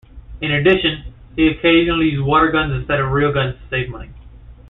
In 0.41 0.51
addition, 0.51 1.13
he 1.35 1.45
occasionally 1.49 2.09
used 2.09 2.25
water 2.25 2.51
guns 2.51 2.73
instead 2.73 2.99
of 2.99 3.11
real 3.11 3.31
guns 3.31 3.53
to 3.55 3.67
save 3.69 3.89
money. 3.89 4.09